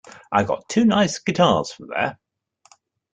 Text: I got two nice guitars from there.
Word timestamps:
I 0.31 0.41
got 0.45 0.67
two 0.67 0.83
nice 0.83 1.19
guitars 1.19 1.71
from 1.71 1.89
there. 1.89 2.17